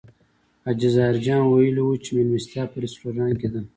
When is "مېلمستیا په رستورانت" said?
2.15-3.35